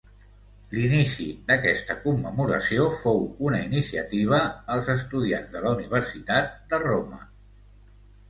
L'inici 0.75 1.25
d'aquesta 1.49 1.97
commemoració 2.05 2.87
fou 3.01 3.19
una 3.49 3.59
iniciativa 3.67 4.41
els 4.75 4.89
estudiants 4.95 5.53
de 5.57 5.63
la 5.67 5.75
Universitat 5.79 6.53
de 6.73 6.81
Roma. 6.87 7.21